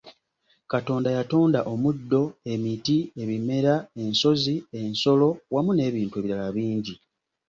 Katonda 0.71 1.09
yatonda 1.17 1.59
omuddo, 1.73 2.21
emiti, 2.53 2.97
ebimera, 3.21 3.75
ensozi, 4.03 4.55
ensolo 4.81 5.27
wamu 5.53 5.71
n’ebintu 5.73 6.13
ebirala 6.19 6.45
nkumu. 6.53 6.93